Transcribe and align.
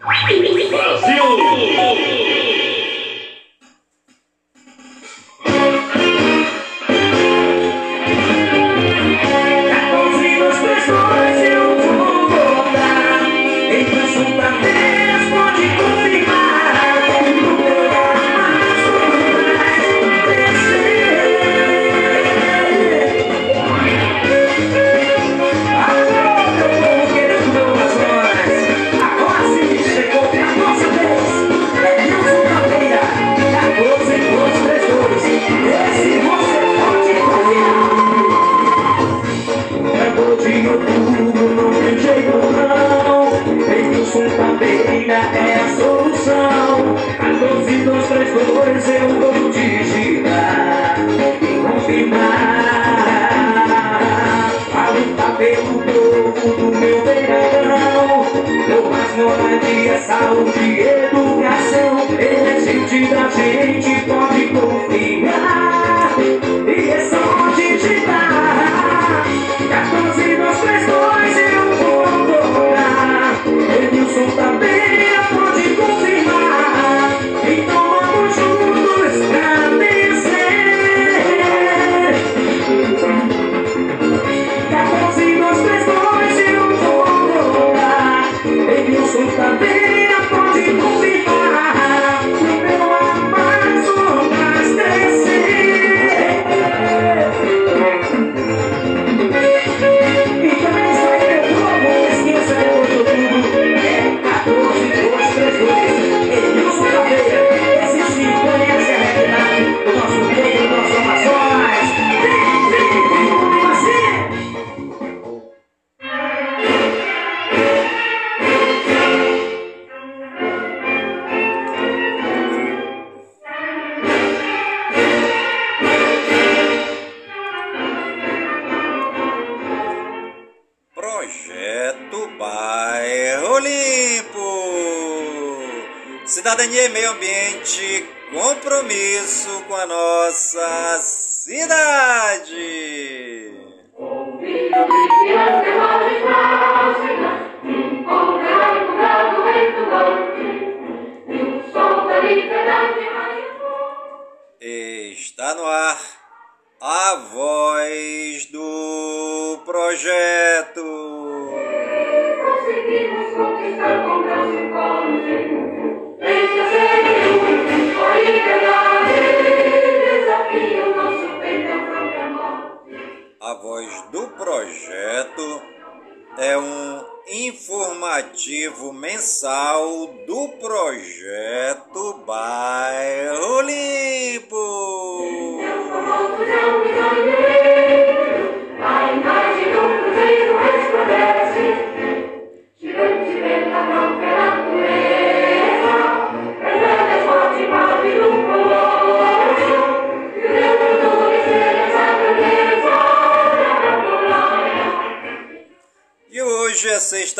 Brasil! 0.00 1.39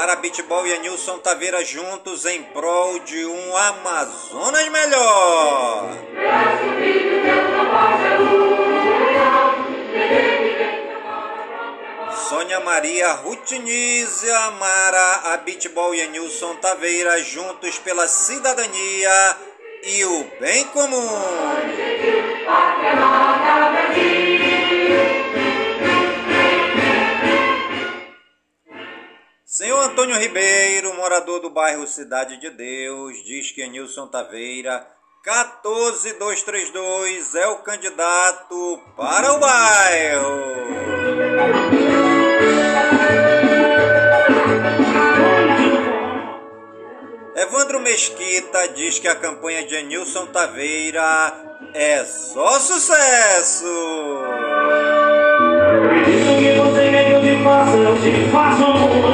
Mara 0.00 0.16
Bitbol 0.16 0.66
e 0.66 0.72
Anilson 0.72 1.18
Taveira 1.18 1.62
juntos 1.62 2.24
em 2.24 2.42
prol 2.42 3.00
de 3.00 3.22
um 3.26 3.54
Amazonas 3.54 4.66
melhor. 4.70 5.94
Sônia 12.30 12.60
Maria 12.60 13.12
Rutiniz 13.12 14.24
Amara, 14.24 15.20
a 15.24 15.34
Abitbol 15.34 15.94
e 15.94 16.00
Anilson 16.00 16.54
Taveira 16.54 17.22
juntos 17.22 17.78
pela 17.78 18.08
cidadania 18.08 19.36
e 19.82 20.02
o 20.06 20.26
bem 20.40 20.64
comum. 20.68 21.08
Senhor 29.60 29.78
Antônio 29.78 30.18
Ribeiro, 30.18 30.94
morador 30.94 31.38
do 31.38 31.50
bairro 31.50 31.86
Cidade 31.86 32.38
de 32.38 32.48
Deus, 32.48 33.22
diz 33.22 33.52
que 33.52 33.68
Nilson 33.68 34.06
Taveira 34.06 34.86
14232 35.22 37.34
é 37.34 37.46
o 37.46 37.56
candidato 37.56 38.80
para 38.96 39.34
o 39.34 39.38
bairro. 39.38 40.40
Evandro 47.36 47.80
Mesquita 47.80 48.66
diz 48.68 48.98
que 48.98 49.08
a 49.08 49.14
campanha 49.14 49.66
de 49.66 49.82
Nilson 49.82 50.24
Taveira 50.28 51.34
é 51.74 52.02
só 52.02 52.58
sucesso. 52.58 53.66
Diz 56.06 56.26
o 56.26 56.38
que 56.38 56.52
você 56.58 56.90
quer 56.90 57.04
que 57.04 57.12
eu 57.12 57.20
te 57.20 57.36
faça, 57.44 57.76
eu 57.76 57.94
te 58.00 58.30
faço. 58.32 59.09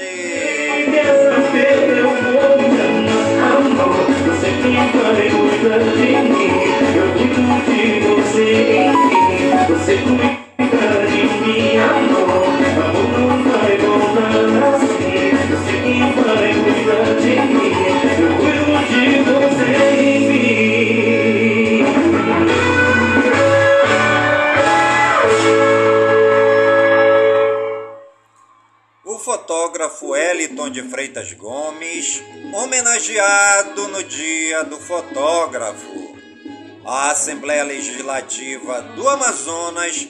Fotógrafo 29.72 30.14
Eliton 30.14 30.68
de 30.70 30.82
Freitas 30.82 31.32
Gomes, 31.32 32.22
homenageado 32.52 33.88
no 33.88 34.02
Dia 34.02 34.64
do 34.64 34.78
Fotógrafo. 34.78 36.14
A 36.84 37.10
Assembleia 37.10 37.64
Legislativa 37.64 38.82
do 38.94 39.08
Amazonas 39.08 40.06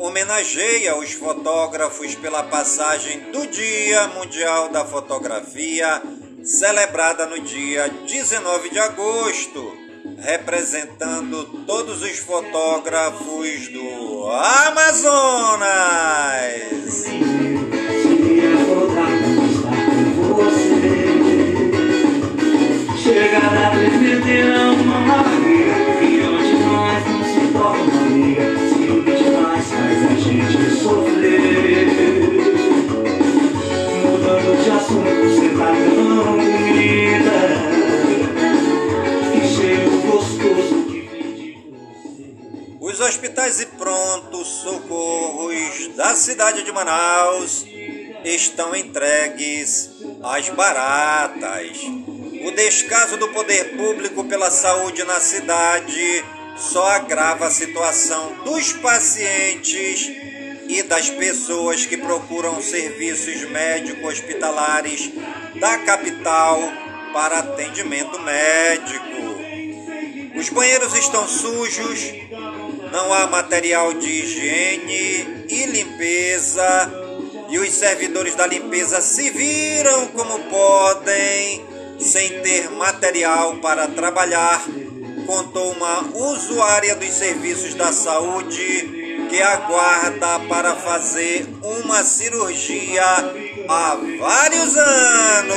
homenageia 0.00 0.96
os 0.96 1.12
fotógrafos 1.12 2.16
pela 2.16 2.42
passagem 2.42 3.30
do 3.30 3.46
Dia 3.46 4.08
Mundial 4.08 4.68
da 4.70 4.84
Fotografia, 4.84 6.02
celebrada 6.42 7.24
no 7.26 7.38
dia 7.38 7.88
19 7.88 8.70
de 8.70 8.80
agosto, 8.80 9.78
representando 10.18 11.44
todos 11.64 12.02
os 12.02 12.18
fotógrafos 12.18 13.68
do 13.68 14.28
Amazonas. 14.66 15.54
Chegar 23.14 23.46
a 23.46 23.70
pretender 23.70 24.44
uma 24.72 24.98
maravilha 24.98 25.76
E 26.02 26.20
onde 26.26 26.54
nós 26.64 27.06
não 27.06 27.22
se 27.22 27.52
torna 27.52 28.06
amiga 28.06 28.42
Simplesmente 28.68 29.30
mais 29.30 29.66
faz 29.68 29.98
a 30.02 30.14
gente 30.16 30.74
sofrer. 30.82 31.86
Mudando 34.02 34.64
de 34.64 34.68
assunto, 34.68 35.14
você 35.30 35.48
tá 35.56 35.70
tão 35.94 36.26
bonita 36.38 37.38
Que 39.30 39.40
cheiro 39.46 39.90
gostoso 40.10 40.76
que 40.86 41.00
vem 41.02 41.28
de 41.34 41.48
você. 41.70 42.24
Os 42.80 42.98
hospitais 42.98 43.60
e 43.60 43.66
prontos 43.66 44.48
socorros 44.48 45.90
da 45.96 46.16
cidade 46.16 46.64
de 46.64 46.72
Manaus 46.72 47.64
estão 48.24 48.74
entregues 48.74 50.02
às 50.20 50.48
baratas. 50.48 51.78
O 52.44 52.50
descaso 52.50 53.16
do 53.16 53.28
poder 53.28 53.74
público 53.74 54.22
pela 54.24 54.50
saúde 54.50 55.02
na 55.04 55.18
cidade 55.18 56.22
só 56.58 56.90
agrava 56.90 57.46
a 57.46 57.50
situação 57.50 58.34
dos 58.44 58.70
pacientes 58.74 60.12
e 60.68 60.82
das 60.82 61.08
pessoas 61.08 61.86
que 61.86 61.96
procuram 61.96 62.60
serviços 62.60 63.48
médico-hospitalares 63.48 65.10
da 65.58 65.78
capital 65.78 66.60
para 67.14 67.38
atendimento 67.38 68.20
médico. 68.20 70.38
Os 70.38 70.50
banheiros 70.50 70.94
estão 70.98 71.26
sujos, 71.26 72.12
não 72.92 73.10
há 73.14 73.26
material 73.26 73.94
de 73.94 74.06
higiene 74.06 75.46
e 75.48 75.64
limpeza 75.64 76.92
e 77.48 77.58
os 77.58 77.72
servidores 77.72 78.34
da 78.34 78.46
limpeza 78.46 79.00
se 79.00 79.30
viram 79.30 80.08
como 80.08 80.40
podem, 80.50 81.73
sem 81.98 82.40
ter 82.40 82.70
material 82.70 83.56
para 83.56 83.88
trabalhar, 83.88 84.62
contou 85.26 85.72
uma 85.72 86.00
usuária 86.14 86.94
dos 86.94 87.10
serviços 87.10 87.74
da 87.74 87.92
saúde 87.92 89.26
que 89.28 89.40
aguarda 89.40 90.40
para 90.48 90.74
fazer 90.76 91.46
uma 91.62 92.02
cirurgia 92.04 93.02
há 93.68 93.96
vários 94.18 94.76
anos. 94.76 95.54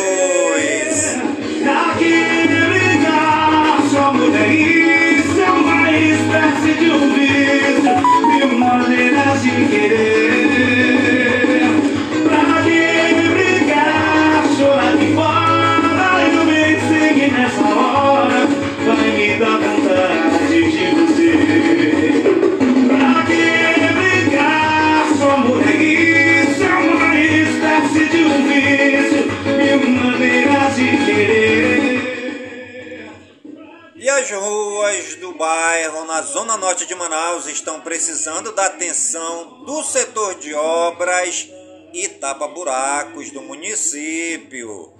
Bairro 35.38 36.04
na 36.06 36.24
zona 36.24 36.58
norte 36.58 36.88
de 36.88 36.96
Manaus 36.96 37.46
estão 37.46 37.80
precisando 37.80 38.52
da 38.54 38.66
atenção 38.66 39.64
do 39.64 39.84
setor 39.84 40.34
de 40.36 40.56
obras 40.56 41.48
e 41.94 42.08
tapa-buracos 42.08 43.30
do 43.30 43.44
município. 43.44 44.96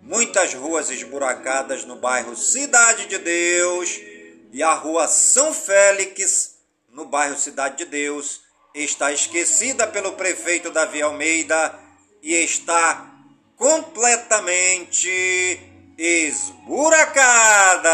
Muitas 0.00 0.54
ruas 0.54 0.90
esburacadas 0.90 1.84
no 1.84 1.96
bairro 1.96 2.34
Cidade 2.34 3.04
de 3.06 3.18
Deus 3.18 4.00
e 4.50 4.62
a 4.62 4.72
rua 4.72 5.06
São 5.06 5.52
Félix, 5.52 6.54
no 6.90 7.04
bairro 7.04 7.36
Cidade 7.36 7.76
de 7.76 7.84
Deus, 7.84 8.40
está 8.74 9.12
esquecida 9.12 9.86
pelo 9.86 10.12
prefeito 10.12 10.70
Davi 10.70 11.02
Almeida 11.02 11.78
e 12.22 12.32
está 12.32 13.12
completamente 13.56 15.71
esburacada. 15.98 17.90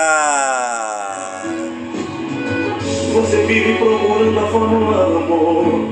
Você 3.13 3.37
vive 3.47 3.75
procurando 3.75 4.39
a 4.39 4.47
fórmula 4.49 5.05
do 5.07 5.17
amor, 5.19 5.89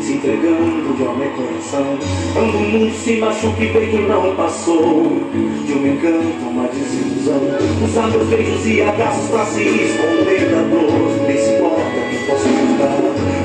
se 0.00 0.12
entregando 0.12 0.96
de 0.96 1.04
alma 1.04 1.24
e 1.24 1.28
coração. 1.30 1.98
Quando 2.32 2.56
o 2.56 2.60
mundo 2.60 2.94
se 2.94 3.16
machuca 3.16 3.64
e 3.64 3.72
peito 3.72 3.96
não 4.02 4.36
passou, 4.36 5.20
de 5.66 5.72
um 5.72 5.86
encanto, 5.86 6.48
uma 6.48 6.68
desilusão. 6.68 7.40
Usar 7.84 8.08
meus 8.08 8.28
beijos 8.28 8.66
e 8.66 8.82
abraços 8.82 9.28
pra 9.28 9.44
se 9.46 9.62
esconder 9.62 10.50
da 10.50 10.62
dor, 10.62 11.26
nem 11.26 11.36
se 11.36 11.50
importa 11.54 12.00
que 12.10 12.26
posso 12.26 12.48
mudar. 12.48 12.98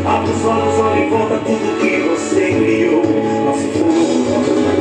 Abre 0.05 0.31
os 0.31 0.45
olhos, 0.45 0.79
olha 0.79 1.05
e 1.05 1.09
volta 1.09 1.37
tudo 1.39 1.79
que 1.79 2.01
você 2.09 2.51
criou. 2.51 3.03
Não 3.45 3.53
se 3.57 3.67
for, 3.69 4.72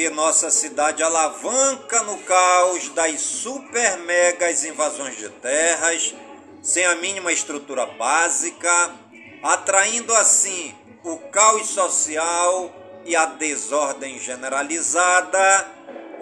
em 0.00 0.04
que 0.04 0.08
nossa 0.08 0.50
cidade 0.50 1.02
alavanca 1.02 2.02
no 2.04 2.16
caos 2.20 2.88
das 2.90 3.20
super 3.20 3.98
megas 3.98 4.64
invasões 4.64 5.18
de 5.18 5.28
terras 5.28 6.14
sem 6.62 6.86
a 6.86 6.94
mínima 6.94 7.30
estrutura 7.30 7.84
básica, 7.84 8.94
atraindo 9.42 10.14
assim 10.14 10.74
o 11.04 11.18
caos 11.18 11.68
social 11.68 12.74
e 13.04 13.14
a 13.14 13.26
desordem 13.26 14.18
generalizada, 14.18 15.68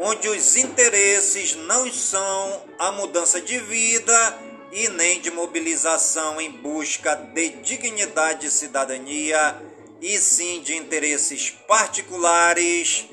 onde 0.01 0.29
os 0.29 0.57
interesses 0.57 1.55
não 1.55 1.93
são 1.93 2.65
a 2.81 2.91
mudança 2.91 3.41
de 3.41 3.59
vida 3.59 4.39
e 4.73 4.89
nem 4.89 5.21
de 5.21 5.31
mobilização 5.31 6.41
em 6.41 6.51
busca 6.51 7.15
de 7.15 7.51
dignidade 7.51 8.49
e 8.49 8.51
cidadania, 8.51 9.57
e 10.01 10.19
sim 10.19 10.63
de 10.63 10.77
interesses 10.77 11.51
particulares 11.67 13.09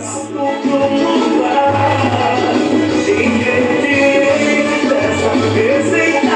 Sônia 5.21 6.28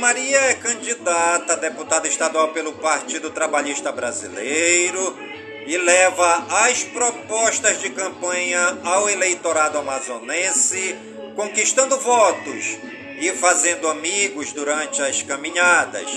Maria 0.00 0.40
é 0.46 0.54
candidata 0.54 1.52
a 1.52 1.56
deputada 1.56 2.08
estadual 2.08 2.48
pelo 2.48 2.72
Partido 2.72 3.30
Trabalhista 3.30 3.92
Brasileiro 3.92 5.14
e 5.66 5.76
leva 5.76 6.46
as 6.64 6.82
propostas 6.84 7.82
de 7.82 7.90
campanha 7.90 8.78
ao 8.82 9.10
eleitorado 9.10 9.76
amazonense, 9.76 10.96
conquistando 11.36 11.98
votos 11.98 12.78
e 13.20 13.30
fazendo 13.32 13.88
amigos 13.88 14.54
durante 14.54 15.02
as 15.02 15.20
caminhadas. 15.22 16.10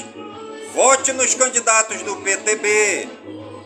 Vote 0.74 1.12
nos 1.12 1.36
candidatos 1.36 2.02
do 2.04 2.16
PTB. 2.16 3.10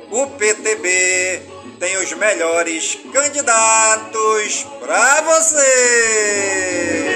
O 0.09 0.25
PTB 0.31 1.43
tem 1.79 1.95
os 1.97 2.11
melhores 2.13 2.97
candidatos 3.13 4.65
para 4.79 5.21
você. 5.21 7.06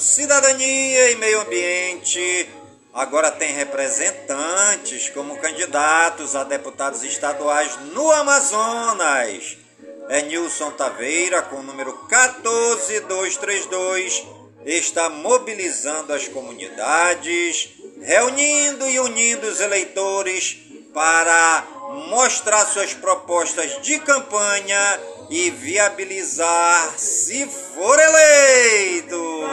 Cidadania 0.00 1.10
e 1.10 1.16
Meio 1.16 1.40
Ambiente 1.40 2.48
agora 2.94 3.32
tem 3.32 3.52
representantes 3.52 5.10
como 5.10 5.36
candidatos 5.38 6.36
a 6.36 6.44
deputados 6.44 7.02
estaduais 7.02 7.76
no 7.92 8.10
Amazonas. 8.12 9.58
É 10.08 10.22
Nilson 10.22 10.70
Taveira, 10.72 11.42
com 11.42 11.56
o 11.56 11.62
número 11.62 11.92
14232, 12.08 14.24
está 14.64 15.10
mobilizando 15.10 16.12
as 16.12 16.28
comunidades, 16.28 17.70
reunindo 18.00 18.88
e 18.88 19.00
unindo 19.00 19.46
os 19.46 19.60
eleitores 19.60 20.56
para 20.94 21.66
mostrar 22.08 22.64
suas 22.66 22.94
propostas 22.94 23.82
de 23.82 23.98
campanha 23.98 25.00
e 25.30 25.50
viabilizar 25.50 26.94
se 26.96 27.46
for 27.46 27.98
eleito. 27.98 29.44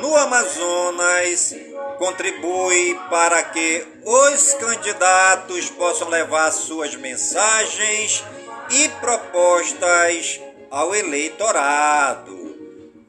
No 0.00 0.16
Amazonas 0.16 1.54
contribui 1.98 2.98
para 3.08 3.42
que 3.42 3.86
os 4.04 4.54
candidatos 4.54 5.70
possam 5.70 6.08
levar 6.08 6.50
suas 6.52 6.94
mensagens 6.94 8.24
e 8.70 8.88
propostas 9.00 10.40
ao 10.70 10.94
eleitorado. 10.94 12.36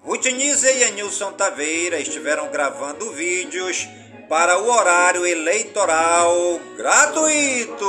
Rutinize 0.02 0.72
e 0.78 0.84
Anilson 0.86 1.34
Taveira 1.34 2.00
estiveram 2.00 2.48
gravando 2.50 3.12
vídeos 3.12 3.88
para 4.30 4.58
o 4.58 4.70
horário 4.70 5.26
eleitoral 5.26 6.60
gratuito. 6.78 7.86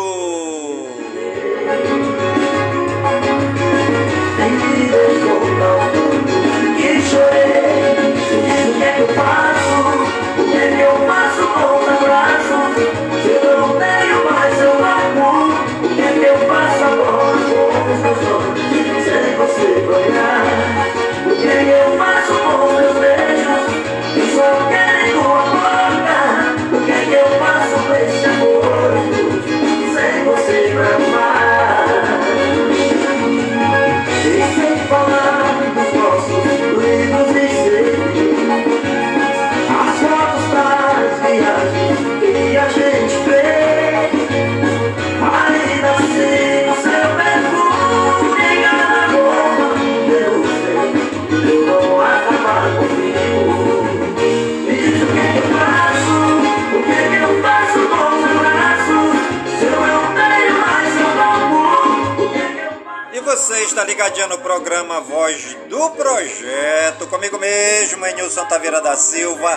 Está 63.79 63.85
ligadinho 63.85 64.27
no 64.27 64.39
programa 64.39 65.01
Voz 65.03 65.57
do 65.69 65.91
Projeto, 65.91 67.07
comigo 67.07 67.39
mesmo, 67.39 68.05
Enilson 68.05 68.45
Taveira 68.47 68.81
da 68.81 68.97
Silva, 68.97 69.57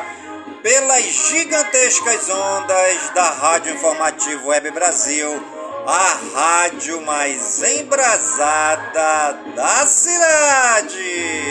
pelas 0.61 1.01
gigantescas 1.01 2.29
ondas 2.29 3.09
da 3.15 3.31
Rádio 3.31 3.73
Informativo 3.73 4.49
Web 4.49 4.69
Brasil, 4.69 5.43
a 5.87 6.19
rádio 6.35 7.01
mais 7.01 7.63
embrasada 7.63 9.39
da 9.55 9.88
cidade. 9.88 11.41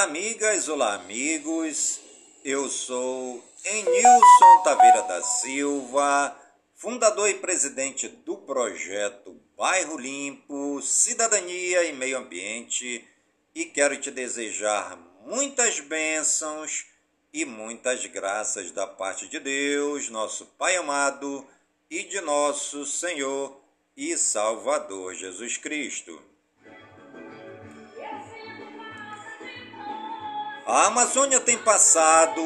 Olá, 0.00 0.08
amigas, 0.08 0.66
olá, 0.70 0.94
amigos. 0.94 2.00
Eu 2.42 2.70
sou 2.70 3.44
Enilson 3.62 4.62
Taveira 4.64 5.02
da 5.02 5.22
Silva, 5.22 6.34
fundador 6.74 7.28
e 7.28 7.34
presidente 7.34 8.08
do 8.08 8.38
projeto 8.38 9.38
Bairro 9.58 9.98
Limpo, 9.98 10.80
Cidadania 10.80 11.84
e 11.84 11.92
Meio 11.92 12.16
Ambiente, 12.16 13.06
e 13.54 13.66
quero 13.66 14.00
te 14.00 14.10
desejar 14.10 14.96
muitas 15.26 15.80
bênçãos 15.80 16.86
e 17.30 17.44
muitas 17.44 18.06
graças 18.06 18.70
da 18.70 18.86
parte 18.86 19.28
de 19.28 19.38
Deus, 19.38 20.08
nosso 20.08 20.46
Pai 20.56 20.76
amado, 20.76 21.46
e 21.90 22.04
de 22.04 22.22
nosso 22.22 22.86
Senhor 22.86 23.60
e 23.94 24.16
Salvador 24.16 25.14
Jesus 25.14 25.58
Cristo. 25.58 26.29
A 30.72 30.86
Amazônia 30.86 31.40
tem 31.40 31.58
passado 31.58 32.40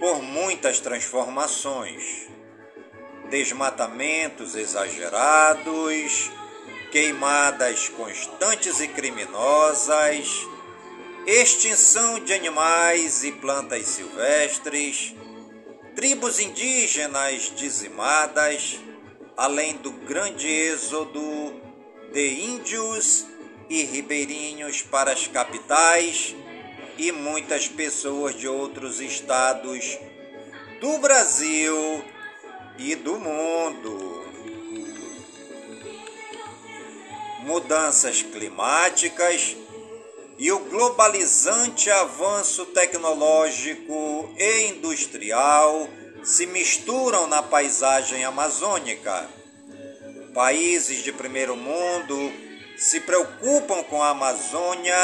por 0.00 0.20
muitas 0.20 0.80
transformações. 0.80 2.26
Desmatamentos 3.30 4.56
exagerados, 4.56 6.28
queimadas 6.90 7.88
constantes 7.88 8.80
e 8.80 8.88
criminosas, 8.88 10.44
extinção 11.24 12.18
de 12.18 12.34
animais 12.34 13.22
e 13.22 13.30
plantas 13.30 13.86
silvestres, 13.86 15.14
tribos 15.94 16.40
indígenas 16.40 17.52
dizimadas, 17.54 18.80
além 19.36 19.76
do 19.76 19.92
grande 19.92 20.48
êxodo 20.48 21.22
de 22.12 22.42
índios 22.42 23.24
e 23.70 23.84
ribeirinhos 23.84 24.82
para 24.82 25.12
as 25.12 25.28
capitais 25.28 26.34
e 26.98 27.12
muitas 27.12 27.68
pessoas 27.68 28.34
de 28.34 28.46
outros 28.46 29.00
estados 29.00 29.98
do 30.80 30.98
Brasil 30.98 32.04
e 32.78 32.94
do 32.94 33.18
mundo. 33.18 34.26
Mudanças 37.40 38.22
climáticas 38.22 39.56
e 40.38 40.50
o 40.50 40.58
globalizante 40.58 41.90
avanço 41.90 42.66
tecnológico 42.66 44.34
e 44.36 44.68
industrial 44.68 45.88
se 46.24 46.46
misturam 46.46 47.26
na 47.26 47.42
paisagem 47.42 48.24
amazônica. 48.24 49.28
Países 50.34 51.02
de 51.02 51.12
primeiro 51.12 51.56
mundo 51.56 52.32
se 52.76 53.00
preocupam 53.00 53.82
com 53.84 54.02
a 54.02 54.10
Amazônia 54.10 54.96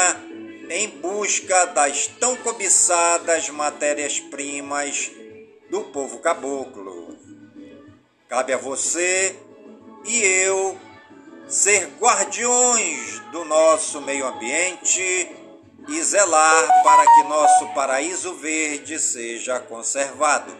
em 0.69 0.87
busca 0.87 1.65
das 1.65 2.05
tão 2.05 2.35
cobiçadas 2.37 3.49
matérias-primas 3.49 5.09
do 5.69 5.81
povo 5.85 6.19
caboclo. 6.19 7.17
Cabe 8.27 8.53
a 8.53 8.57
você 8.57 9.35
e 10.05 10.21
eu 10.21 10.77
ser 11.47 11.87
guardiões 11.99 13.19
do 13.31 13.43
nosso 13.45 13.99
meio 14.01 14.27
ambiente 14.27 15.01
e 15.87 16.03
zelar 16.03 16.83
para 16.83 17.03
que 17.03 17.23
nosso 17.23 17.73
paraíso 17.73 18.35
verde 18.35 18.99
seja 18.99 19.59
conservado. 19.59 20.55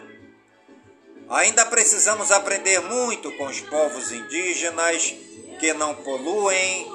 Ainda 1.28 1.64
precisamos 1.66 2.32
aprender 2.32 2.80
muito 2.80 3.30
com 3.36 3.46
os 3.46 3.60
povos 3.60 4.10
indígenas 4.10 5.14
que 5.60 5.72
não 5.72 5.94
poluem, 5.94 6.88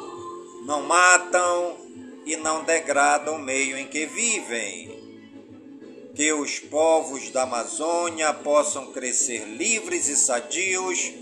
não 0.65 0.81
matam 0.81 1.84
e 2.25 2.35
não 2.35 2.63
degradam 2.63 3.35
o 3.35 3.39
meio 3.39 3.77
em 3.77 3.87
que 3.87 4.05
vivem. 4.05 5.03
Que 6.15 6.33
os 6.33 6.59
povos 6.59 7.29
da 7.29 7.43
Amazônia 7.43 8.33
possam 8.33 8.91
crescer 8.91 9.45
livres 9.45 10.07
e 10.07 10.15
sadios, 10.15 11.13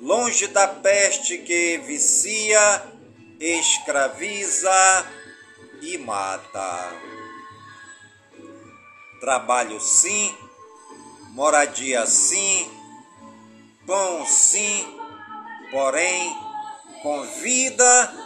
longe 0.00 0.46
da 0.46 0.66
peste 0.66 1.38
que 1.38 1.78
vicia, 1.78 2.82
escraviza 3.38 5.06
e 5.82 5.98
mata. 5.98 6.92
Trabalho 9.20 9.80
sim, 9.80 10.34
moradia 11.32 12.06
sim, 12.06 12.70
pão 13.86 14.24
sim, 14.26 14.86
porém 15.70 16.34
com 17.02 17.22
vida 17.22 18.25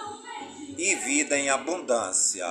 e 0.81 0.95
vida 0.95 1.39
em 1.39 1.51
abundância. 1.51 2.47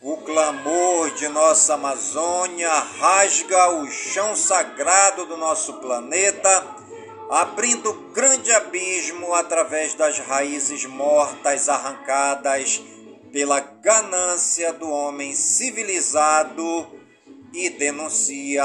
O 0.00 0.16
clamor 0.16 1.10
de 1.10 1.28
nossa 1.28 1.74
Amazônia 1.74 2.72
rasga 2.72 3.72
o 3.72 3.90
chão 3.90 4.34
sagrado 4.34 5.26
do 5.26 5.36
nosso 5.36 5.74
planeta, 5.74 6.66
abrindo 7.28 7.92
grande 8.14 8.50
abismo 8.50 9.34
através 9.34 9.92
das 9.92 10.18
raízes 10.18 10.86
mortas 10.86 11.68
arrancadas 11.68 12.80
pela 13.30 13.60
ganância 13.60 14.72
do 14.72 14.88
homem 14.88 15.34
civilizado 15.34 16.88
e 17.52 17.68
denuncia 17.68 18.64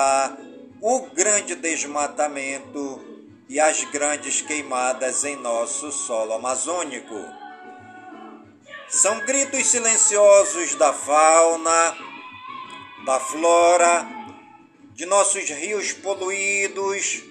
o 0.81 1.01
grande 1.07 1.55
desmatamento 1.55 3.03
e 3.49 3.59
as 3.59 3.83
grandes 3.83 4.41
queimadas 4.41 5.25
em 5.25 5.35
nosso 5.35 5.91
solo 5.91 6.31
amazônico. 6.31 7.44
São 8.87 9.19
gritos 9.21 9.65
silenciosos 9.67 10.75
da 10.75 10.93
fauna, 10.93 11.97
da 13.03 13.19
flora, 13.19 14.07
de 14.93 15.05
nossos 15.05 15.49
rios 15.49 15.91
poluídos 15.91 17.23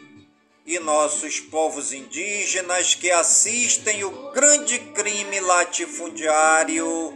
e 0.66 0.78
nossos 0.78 1.40
povos 1.40 1.92
indígenas 1.92 2.94
que 2.94 3.10
assistem 3.10 4.02
o 4.04 4.32
grande 4.32 4.78
crime 4.78 5.40
latifundiário 5.40 7.12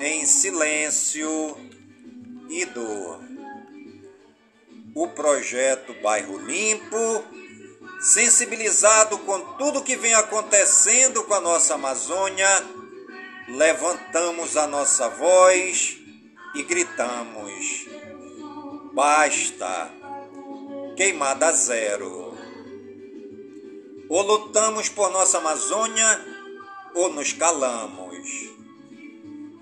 em 0.00 0.26
silêncio 0.26 1.56
e 2.48 2.64
dor. 2.66 3.20
O 4.94 5.06
projeto 5.08 5.94
Bairro 6.02 6.38
Limpo, 6.38 7.24
sensibilizado 8.00 9.18
com 9.18 9.40
tudo 9.56 9.82
que 9.82 9.96
vem 9.96 10.14
acontecendo 10.14 11.22
com 11.22 11.34
a 11.34 11.40
nossa 11.40 11.74
Amazônia, 11.74 12.79
levantamos 13.50 14.56
a 14.56 14.66
nossa 14.66 15.08
voz 15.08 15.98
e 16.54 16.62
gritamos: 16.62 17.86
basta, 18.92 19.90
queimada 20.96 21.52
zero. 21.52 22.30
Ou 24.08 24.22
lutamos 24.22 24.88
por 24.88 25.10
nossa 25.10 25.38
Amazônia 25.38 26.26
ou 26.94 27.12
nos 27.12 27.32
calamos. 27.32 28.28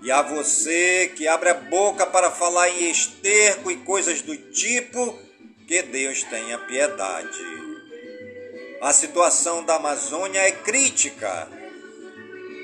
E 0.01 0.11
a 0.11 0.21
você 0.21 1.11
que 1.15 1.27
abre 1.27 1.49
a 1.49 1.53
boca 1.53 2.05
para 2.05 2.31
falar 2.31 2.69
em 2.69 2.89
esterco 2.89 3.69
e 3.69 3.77
coisas 3.77 4.21
do 4.21 4.35
tipo, 4.51 5.19
que 5.67 5.83
Deus 5.83 6.23
tenha 6.23 6.57
piedade. 6.57 7.43
A 8.81 8.93
situação 8.93 9.63
da 9.63 9.75
Amazônia 9.75 10.39
é 10.39 10.51
crítica 10.51 11.58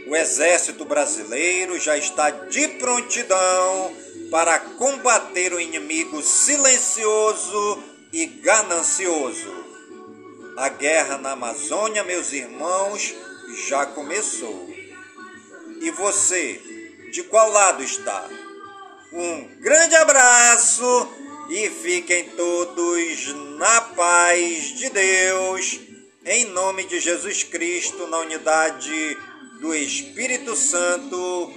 o 0.08 0.16
Exército 0.16 0.86
Brasileiro 0.86 1.80
já 1.80 1.98
está 1.98 2.30
de 2.30 2.68
prontidão 2.68 3.96
para 4.30 4.60
combater 4.60 5.54
o 5.54 5.60
inimigo 5.60 6.22
silencioso 6.22 7.84
e 8.14 8.26
ganancioso. 8.26 9.66
A 10.58 10.70
guerra 10.70 11.18
na 11.18 11.32
Amazônia, 11.32 12.04
meus 12.04 12.32
irmãos, 12.34 13.14
já 13.68 13.86
começou. 13.88 14.70
E 15.82 15.92
você, 15.92 16.62
de 17.12 17.24
qual 17.24 17.52
lado 17.52 17.84
está? 17.84 18.30
Um 19.12 19.48
grande 19.60 19.96
abraço 19.96 21.10
e 21.50 21.70
fiquem 21.70 22.30
todos 22.30 23.34
na 23.58 23.82
paz 23.82 24.78
de 24.78 24.90
Deus, 24.90 25.80
em 26.26 26.46
nome 26.46 26.86
de 26.86 27.00
Jesus 27.00 27.44
Cristo, 27.44 28.08
na 28.08 28.20
unidade 28.20 29.18
do 29.60 29.74
Espírito 29.74 30.56
Santo, 30.56 31.52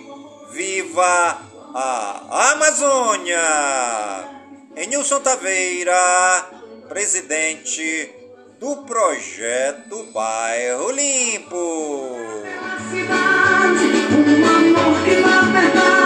viva 0.53 1.39
a 1.75 2.53
Amazônia! 2.53 3.39
Enilson 4.77 5.21
Taveira, 5.21 6.47
presidente 6.89 8.11
do 8.61 8.77
projeto 8.79 10.05
Bairro 10.13 10.91
Limpo. 10.91 12.45
cidade, 12.91 13.85
um 14.15 14.47
amor 14.47 14.99
verdade, 15.53 15.98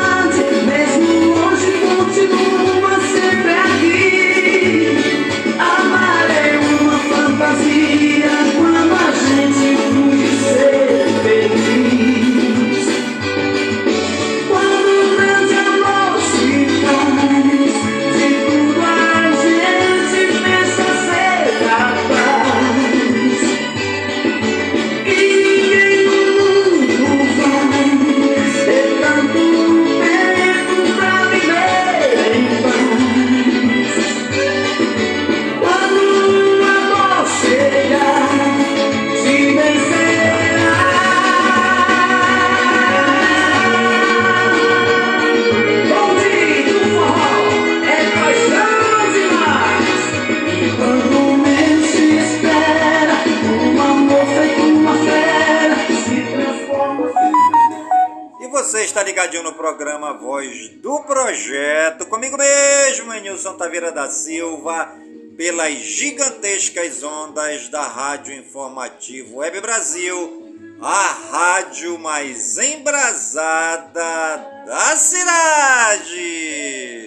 ligadinho 59.23 59.45
no 59.45 59.53
programa 59.53 60.15
Voz 60.15 60.69
do 60.81 60.99
Projeto, 61.01 62.07
comigo 62.07 62.37
mesmo, 62.37 63.13
Enilson 63.13 63.55
Taveira 63.55 63.93
da 63.93 64.11
Silva, 64.11 64.93
pelas 65.37 65.75
gigantescas 65.75 67.05
ondas 67.05 67.69
da 67.69 67.83
Rádio 67.83 68.35
Informativo 68.35 69.37
Web 69.37 69.61
Brasil, 69.61 70.57
a 70.81 71.07
rádio 71.31 71.97
mais 72.01 72.59
embrasada 72.59 74.37
da 74.67 74.97
cidade. 74.97 77.02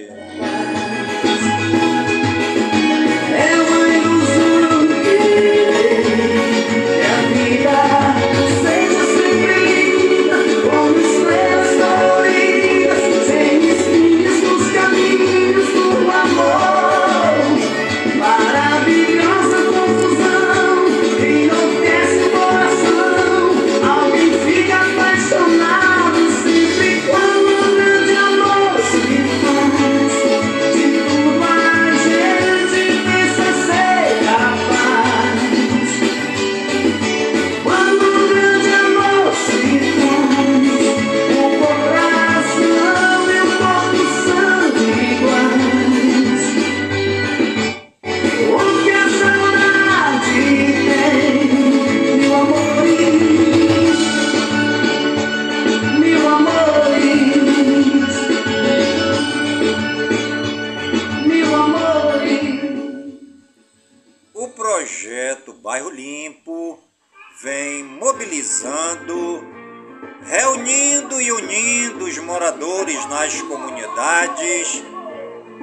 Reunindo 70.26 71.22
e 71.22 71.32
unindo 71.32 72.04
os 72.06 72.18
moradores 72.18 73.06
nas 73.08 73.40
comunidades. 73.44 74.84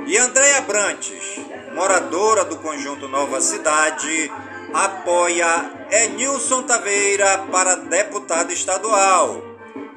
E 0.06 0.16
Andréia 0.18 0.60
Brantes, 0.62 1.40
moradora 1.74 2.44
do 2.44 2.56
conjunto 2.56 3.08
Nova 3.08 3.40
Cidade, 3.40 4.30
apoia 4.72 5.72
Enilson 5.90 6.62
Taveira 6.62 7.38
para 7.50 7.74
deputado 7.76 8.52
estadual. 8.52 9.42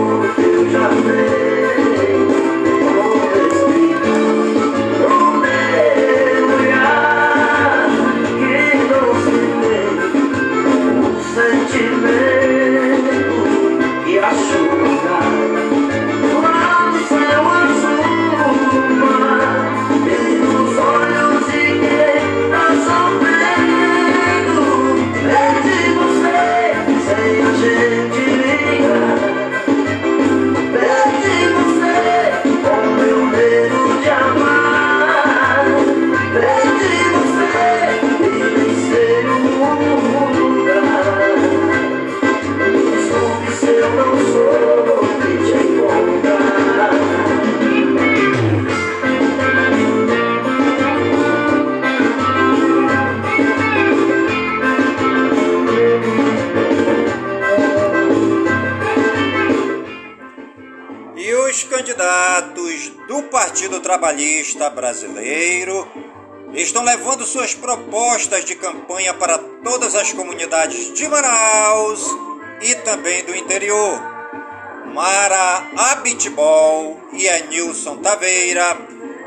os 61.51 61.63
candidatos 61.63 62.89
do 63.09 63.23
Partido 63.23 63.81
Trabalhista 63.81 64.69
Brasileiro 64.69 65.85
estão 66.53 66.81
levando 66.81 67.25
suas 67.25 67.53
propostas 67.53 68.45
de 68.45 68.55
campanha 68.55 69.13
para 69.13 69.37
todas 69.61 69.93
as 69.93 70.13
comunidades 70.13 70.93
de 70.93 71.05
Manaus 71.09 72.07
e 72.61 72.73
também 72.75 73.25
do 73.25 73.35
interior. 73.35 74.01
Mara 74.93 75.67
Abitbol 75.91 76.97
e 77.11 77.27
Enilson 77.27 77.97
Taveira, 77.97 78.77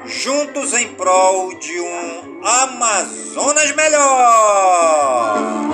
juntos 0.06 0.72
em 0.72 0.94
prol 0.94 1.54
de 1.58 1.78
um 1.78 2.40
Amazonas 2.42 3.70
melhor. 3.72 5.73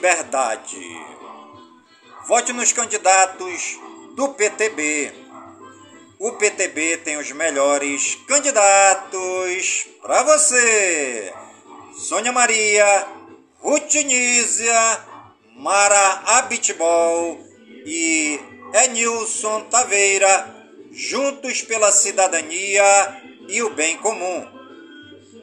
Liberdade. 0.00 0.80
Vote 2.26 2.54
nos 2.54 2.72
candidatos 2.72 3.78
do 4.16 4.30
PTB. 4.30 5.12
O 6.18 6.32
PTB 6.32 6.96
tem 7.04 7.18
os 7.18 7.30
melhores 7.32 8.14
candidatos 8.26 9.88
para 10.00 10.22
você. 10.22 11.34
Sônia 11.98 12.32
Maria, 12.32 13.06
Ruth 13.58 13.94
Nízia, 13.94 15.04
Mara 15.56 16.22
Abitbol 16.38 17.38
e 17.84 18.40
Enilson 18.84 19.64
Taveira, 19.64 20.66
juntos 20.92 21.60
pela 21.60 21.92
cidadania 21.92 23.22
e 23.48 23.62
o 23.62 23.68
bem 23.74 23.98
comum. 23.98 24.48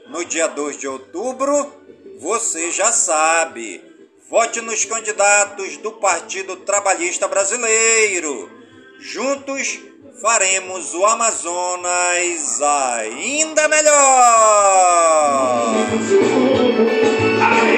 No 0.08 0.26
dia 0.26 0.48
2 0.48 0.80
de 0.80 0.88
outubro, 0.88 1.72
você 2.20 2.72
já 2.72 2.92
sabe. 2.92 3.87
Vote 4.30 4.60
nos 4.60 4.84
candidatos 4.84 5.78
do 5.78 5.94
Partido 5.94 6.58
Trabalhista 6.58 7.30
Brasileiro. 7.30 8.52
Juntos 9.00 9.80
faremos 10.22 10.94
o 10.94 11.06
Amazonas 11.06 12.62
ainda 12.62 13.70
melhor. 13.70 13.94
A 17.42 17.77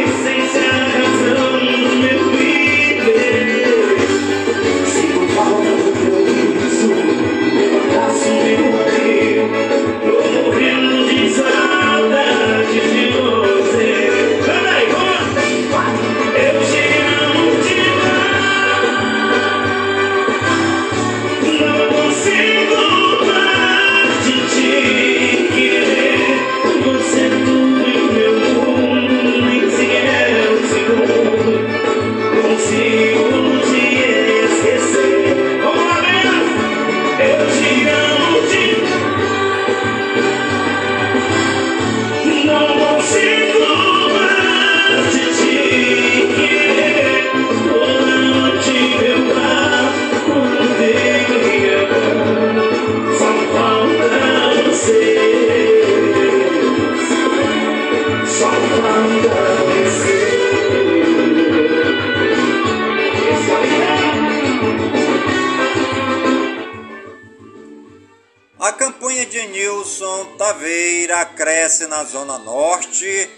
Taveira 70.38 71.26
cresce 71.26 71.88
na 71.88 72.04
Zona 72.04 72.38
Norte 72.40 73.30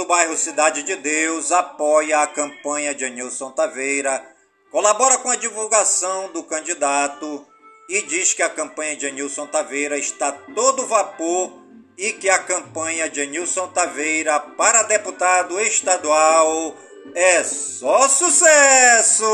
Bairro 0.08 0.38
Cidade 0.38 0.82
de 0.84 0.96
Deus, 0.96 1.52
apoia 1.52 2.20
a 2.20 2.26
campanha 2.26 2.94
de 2.94 3.04
Anilson 3.04 3.50
Taveira, 3.50 4.24
colabora 4.70 5.18
com 5.18 5.28
a 5.28 5.36
divulgação 5.36 6.32
do 6.32 6.42
candidato 6.42 7.46
e 7.90 8.00
diz 8.00 8.32
que 8.32 8.42
a 8.42 8.48
campanha 8.48 8.96
de 8.96 9.06
Anilson 9.06 9.46
Taveira 9.46 9.98
está 9.98 10.32
todo 10.32 10.86
vapor 10.86 11.52
e 11.98 12.12
que 12.12 12.30
a 12.30 12.38
campanha 12.38 13.10
de 13.10 13.20
Anilson 13.20 13.68
Taveira 13.68 14.40
para 14.40 14.84
deputado 14.84 15.60
estadual 15.60 16.74
é 17.14 17.44
só 17.44 18.08
sucesso! 18.08 19.24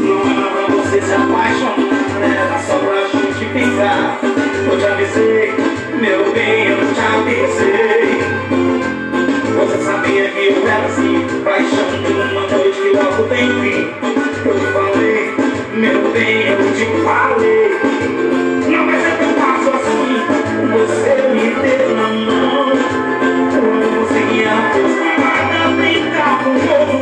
Não 0.00 0.20
era 0.30 0.50
pra 0.50 0.76
você 0.76 1.02
se 1.02 1.12
apaixonar, 1.12 2.22
era 2.22 2.62
só 2.66 2.78
pra. 2.78 3.00
Eu 4.70 4.78
te 4.78 4.86
avisei, 4.86 5.69
meu 6.00 6.32
bem, 6.32 6.68
eu 6.68 6.78
te 6.78 7.00
avisei. 7.00 8.20
Você 9.54 9.78
sabia 9.84 10.30
que 10.30 10.46
eu 10.46 10.66
era 10.66 10.86
assim, 10.86 11.26
paixão 11.44 12.02
de 12.02 12.12
uma 12.12 12.46
noite 12.46 12.80
que 12.80 12.88
logo 12.96 13.22
tem 13.24 13.48
fim. 13.60 13.80
Eu 14.46 14.54
te 14.58 14.66
falei, 14.72 15.34
meu 15.74 16.10
bem, 16.12 16.48
eu 16.48 16.56
te 16.72 16.86
falei. 17.04 17.78
Não 18.66 18.86
vai 18.86 18.98
ser 18.98 19.14
tão 19.18 19.30
fácil 19.34 19.74
assim, 19.74 20.10
você 20.72 21.12
me 21.28 21.46
deu 21.60 21.94
na 21.94 22.08
mão. 22.08 22.72
Eu 23.52 23.62
conseguia 24.00 24.52
acostumada 24.52 25.54
a 25.64 25.68
brincar 25.76 26.44
com 26.44 26.50
o 26.50 26.99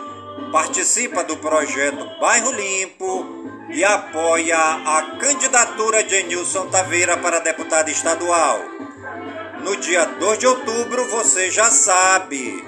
participa 0.51 1.23
do 1.23 1.37
projeto 1.37 2.19
Bairro 2.19 2.51
Limpo 2.51 3.25
e 3.69 3.83
apoia 3.83 4.57
a 4.57 5.17
candidatura 5.19 6.03
de 6.03 6.15
Enilson 6.15 6.67
Taveira 6.67 7.17
para 7.17 7.39
deputado 7.39 7.89
estadual. 7.89 8.59
No 9.63 9.75
dia 9.77 10.05
2 10.05 10.39
de 10.39 10.47
outubro, 10.47 11.07
você 11.07 11.49
já 11.49 11.71
sabe. 11.71 12.63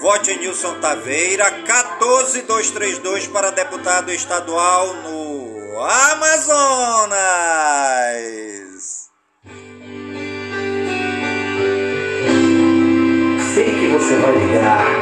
Vote 0.00 0.34
Nilson 0.36 0.80
Taveira 0.80 1.48
14232 1.64 3.28
para 3.28 3.50
deputado 3.50 4.10
estadual 4.10 4.94
no 4.94 5.80
Amazonas. 5.80 7.22
Você 13.92 14.16
vai 14.16 14.32
ligar 14.32 15.01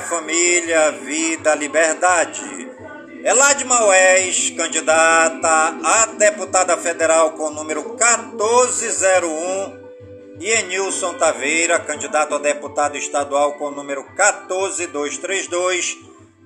família, 0.00 0.92
vida, 0.92 1.54
liberdade. 1.54 2.70
Elade 3.24 3.64
Maués, 3.64 4.50
candidata 4.50 5.78
a 5.82 6.06
deputada 6.18 6.76
federal 6.76 7.32
com 7.32 7.44
o 7.44 7.50
número 7.50 7.82
1401. 7.90 9.84
E 10.40 10.50
Enilson 10.50 11.14
Taveira, 11.14 11.78
candidato 11.78 12.34
a 12.34 12.38
deputado 12.38 12.96
estadual 12.96 13.54
com 13.54 13.68
o 13.68 13.70
número 13.70 14.04
14232. 14.14 15.96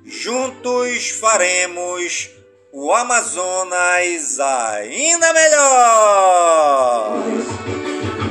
Juntos 0.05 1.11
faremos 1.11 2.31
o 2.73 2.93
Amazonas 2.93 4.39
ainda 4.39 5.33
melhor! 5.33 7.25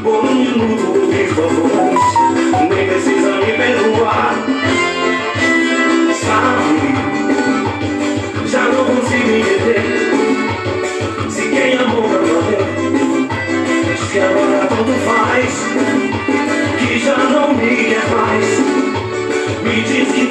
Por 0.04 0.24
favor, 1.36 2.70
nem 2.70 2.88
precisa 2.88 3.32
me 3.32 3.52
perdoar. 3.58 4.57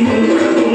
Diz 0.07 0.66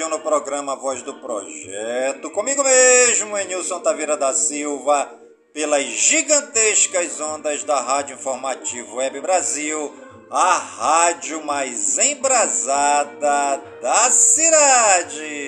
ligadinho 0.00 0.08
no 0.08 0.20
programa 0.20 0.74
Voz 0.76 1.02
do 1.02 1.14
Projeto, 1.14 2.30
comigo 2.30 2.64
mesmo, 2.64 3.36
Enilson 3.36 3.80
Taveira 3.80 4.16
da 4.16 4.32
Silva, 4.32 5.10
pelas 5.52 5.84
gigantescas 5.84 7.20
ondas 7.20 7.64
da 7.64 7.80
Rádio 7.80 8.14
Informativo 8.14 8.96
Web 8.96 9.20
Brasil, 9.20 9.92
a 10.30 10.56
rádio 10.56 11.44
mais 11.44 11.98
embrasada 11.98 13.62
da 13.82 14.10
cidade. 14.10 15.39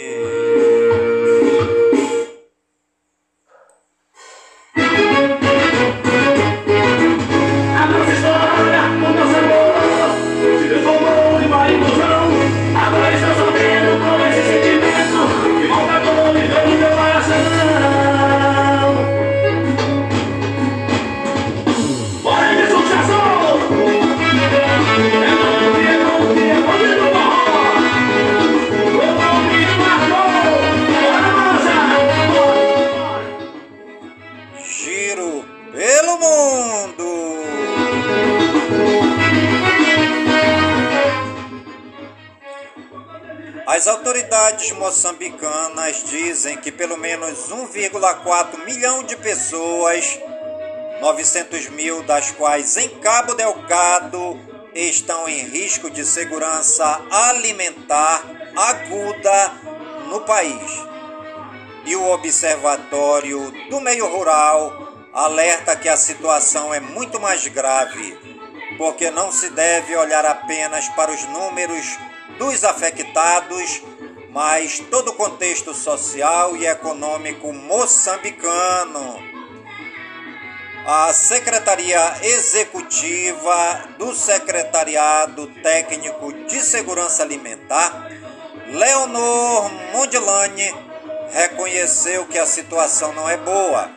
Moçambicanas 44.93 46.05
dizem 46.05 46.59
que 46.59 46.71
pelo 46.71 46.99
menos 46.99 47.51
1,4 47.51 48.63
milhão 48.63 49.03
de 49.03 49.17
pessoas, 49.17 50.21
900 51.01 51.71
mil 51.71 52.03
das 52.03 52.31
quais 52.33 52.77
em 52.77 52.91
Cabo 53.01 53.33
Delgado, 53.33 54.39
estão 54.75 55.27
em 55.27 55.49
risco 55.49 55.91
de 55.91 56.05
segurança 56.05 57.01
alimentar 57.11 58.23
aguda 58.55 59.53
no 60.11 60.21
país. 60.21 60.71
E 61.87 61.97
o 61.97 62.11
Observatório 62.11 63.51
do 63.71 63.81
Meio 63.81 64.07
Rural 64.07 65.09
alerta 65.11 65.75
que 65.75 65.89
a 65.89 65.97
situação 65.97 66.73
é 66.75 66.81
muito 66.81 67.19
mais 67.19 67.47
grave, 67.47 68.19
porque 68.77 69.11
não 69.11 69.33
se 69.33 69.49
deve 69.49 69.97
olhar 69.97 70.27
apenas 70.27 70.87
para 70.91 71.11
os 71.11 71.23
números 71.29 71.99
dos 72.39 72.63
afetados, 72.63 73.83
mas 74.33 74.79
todo 74.91 75.09
o 75.11 75.13
contexto 75.13 75.75
social 75.75 76.57
e 76.57 76.67
econômico 76.67 77.53
moçambicano. 77.53 79.23
A 80.87 81.13
Secretaria 81.13 82.17
Executiva 82.23 83.89
do 83.99 84.15
Secretariado 84.15 85.47
Técnico 85.63 86.33
de 86.33 86.61
Segurança 86.61 87.23
Alimentar, 87.23 88.11
Leonor 88.69 89.71
Mondlane, 89.93 90.75
reconheceu 91.31 92.27
que 92.27 92.39
a 92.39 92.47
situação 92.47 93.13
não 93.13 93.29
é 93.29 93.37
boa, 93.37 93.91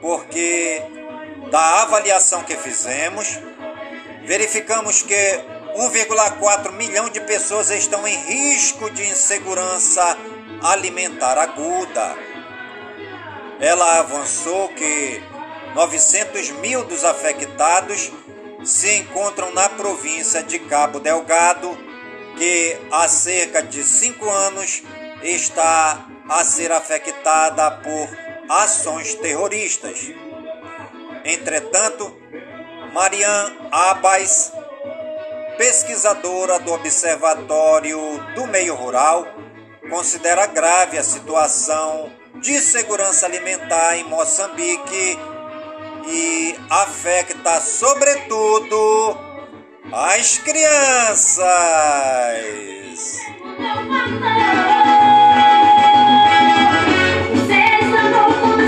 porque 0.00 0.82
da 1.50 1.82
avaliação 1.82 2.42
que 2.42 2.56
fizemos, 2.56 3.38
verificamos 4.24 5.00
que 5.00 5.40
1,4 5.76 6.72
milhão 6.72 7.08
de 7.08 7.20
pessoas 7.20 7.70
estão 7.70 8.06
em 8.06 8.16
risco 8.16 8.90
de 8.90 9.02
insegurança 9.06 10.16
alimentar 10.62 11.38
aguda. 11.38 12.16
Ela 13.60 13.98
avançou 13.98 14.68
que 14.70 15.22
900 15.74 16.50
mil 16.52 16.84
dos 16.84 17.04
afetados 17.04 18.10
se 18.64 18.92
encontram 18.98 19.52
na 19.52 19.68
província 19.68 20.42
de 20.42 20.58
Cabo 20.58 21.00
Delgado, 21.00 21.76
que 22.36 22.76
há 22.90 23.08
cerca 23.08 23.62
de 23.62 23.82
cinco 23.82 24.28
anos 24.28 24.82
está 25.22 26.06
a 26.28 26.44
ser 26.44 26.72
afetada 26.72 27.70
por 27.70 28.08
ações 28.48 29.14
terroristas. 29.14 30.10
Entretanto, 31.24 32.16
Marian 32.92 33.52
Abbas, 33.70 34.52
pesquisadora 35.60 36.58
do 36.58 36.72
Observatório 36.72 37.98
do 38.34 38.46
Meio 38.46 38.74
Rural, 38.74 39.26
considera 39.90 40.46
grave 40.46 40.96
a 40.96 41.02
situação 41.02 42.10
de 42.36 42.58
segurança 42.62 43.26
alimentar 43.26 43.98
em 43.98 44.04
Moçambique 44.04 45.18
e 46.08 46.54
afeta, 46.70 47.60
sobretudo, 47.60 49.18
as 49.92 50.38
crianças. 50.38 51.50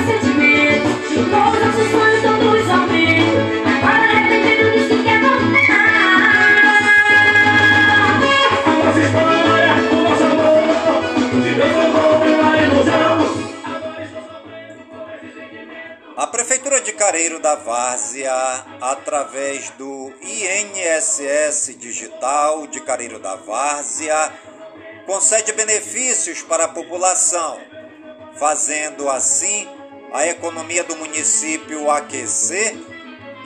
Sentimento 0.05 0.89
Jogou 1.15 2.02
Careiro 17.03 17.41
da 17.41 17.57
Várzea, 17.57 18.33
através 18.81 19.71
do 19.71 20.13
INSS 20.23 21.77
Digital 21.77 22.69
de 22.69 22.81
Careiro 22.81 23.19
da 23.19 23.35
Várzea, 23.35 24.33
concede 25.05 25.53
benefícios 25.53 26.43
para 26.43 26.67
a 26.67 26.69
população, 26.69 27.61
fazendo 28.39 29.11
assim 29.11 29.69
a 30.13 30.29
economia 30.29 30.85
do 30.85 30.95
município 30.95 31.91
aquecer 31.91 32.73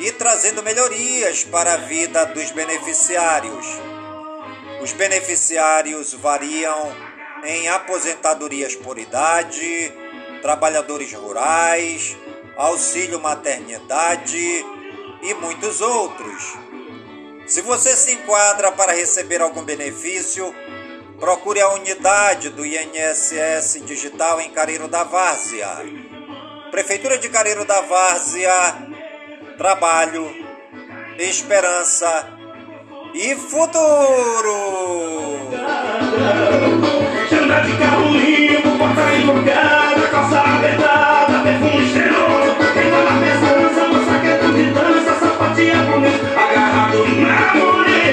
e 0.01 0.13
trazendo 0.13 0.63
melhorias 0.63 1.43
para 1.43 1.73
a 1.73 1.79
vida 1.79 2.27
dos 2.27 2.51
beneficiários. 2.51 3.67
Os 4.83 4.93
beneficiários 4.93 6.13
variam 6.13 6.95
em 7.43 7.71
aposentadorias 7.71 8.77
por 8.77 8.99
idade, 8.99 9.91
trabalhadores 10.43 11.11
rurais, 11.15 12.15
auxílio 12.57 13.21
maternidade 13.21 14.65
e 15.23 15.35
muitos 15.35 15.81
outros. 15.81 16.57
Se 17.47 17.61
você 17.61 17.95
se 17.95 18.13
enquadra 18.13 18.73
para 18.73 18.93
receber 18.93 19.41
algum 19.41 19.63
benefício, 19.63 20.55
procure 21.21 21.61
a 21.61 21.71
unidade 21.71 22.51
do 22.51 22.65
INSS 22.65 23.83
Digital 23.85 24.41
em 24.41 24.51
Careiro 24.51 24.89
da 24.89 25.05
Várzea. 25.05 25.69
Prefeitura 26.71 27.19
de 27.19 27.29
Careiro 27.29 27.65
da 27.65 27.81
Várzea, 27.83 28.53
trabalho, 29.57 30.29
esperança 31.19 32.37
e 33.15 33.35
futuro. 33.37 34.57
Chama 37.29 37.61
de 37.61 37.79
carro 37.79 38.11
limpo, 38.11 38.79
porta 38.79 39.15
invocada, 39.15 39.77
calça 39.77 39.86
agarrado 45.63 47.05
na 47.09 47.55
morena. 47.55 48.07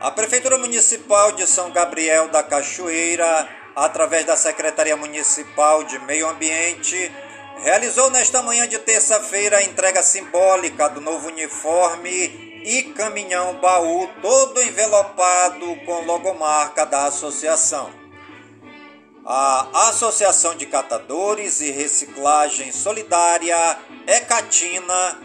A 0.00 0.10
Prefeitura 0.10 0.58
Municipal 0.58 1.32
de 1.32 1.46
São 1.46 1.70
Gabriel 1.70 2.28
da 2.28 2.42
Cachoeira, 2.42 3.48
através 3.74 4.26
da 4.26 4.36
Secretaria 4.36 4.96
Municipal 4.96 5.84
de 5.84 5.98
Meio 6.00 6.28
Ambiente, 6.28 7.10
realizou 7.62 8.10
nesta 8.10 8.42
manhã 8.42 8.66
de 8.66 8.78
terça-feira 8.80 9.58
a 9.58 9.62
entrega 9.62 10.02
simbólica 10.02 10.88
do 10.88 11.00
novo 11.00 11.28
uniforme 11.28 12.60
e 12.64 12.82
caminhão 12.94 13.54
baú, 13.60 14.08
todo 14.20 14.60
envelopado 14.62 15.76
com 15.86 16.04
logomarca 16.04 16.84
da 16.84 17.06
associação. 17.06 18.01
A 19.24 19.88
Associação 19.88 20.56
de 20.56 20.66
Catadores 20.66 21.60
e 21.60 21.70
Reciclagem 21.70 22.72
Solidária 22.72 23.78
Ecatina 24.04 25.16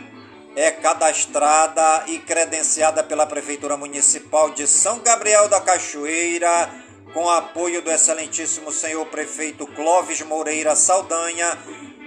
é 0.55 0.69
cadastrada 0.69 2.03
e 2.05 2.19
credenciada 2.19 3.03
pela 3.03 3.25
Prefeitura 3.25 3.75
Municipal 3.75 4.51
de 4.51 4.67
São 4.67 4.99
Gabriel 4.99 5.49
da 5.49 5.59
Cachoeira, 5.59 6.69
com 7.11 7.27
apoio 7.27 7.81
do 7.81 7.89
excelentíssimo 7.89 8.71
senhor 8.71 9.03
prefeito 9.07 9.65
Clóvis 9.65 10.21
Moreira 10.21 10.75
Saldanha, 10.75 11.57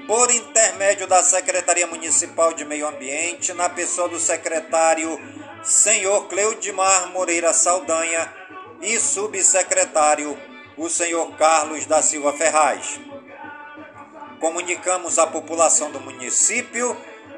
por 0.06 0.30
intermédio 0.30 1.08
da 1.08 1.24
Secretaria 1.24 1.88
Municipal 1.88 2.52
de 2.52 2.64
Meio 2.64 2.86
Ambiente, 2.86 3.52
na 3.52 3.68
pessoa 3.68 4.08
do 4.08 4.20
secretário 4.20 5.20
senhor 5.64 6.28
Cleudimar 6.28 7.10
Moreira 7.10 7.52
Saldanha 7.52 8.32
e 8.80 8.96
subsecretário 9.00 10.38
o 10.80 10.88
senhor 10.88 11.32
Carlos 11.36 11.84
da 11.84 12.00
Silva 12.00 12.32
Ferraz. 12.32 12.98
Comunicamos 14.40 15.18
à 15.18 15.26
população 15.26 15.90
do 15.90 16.00
município, 16.00 16.96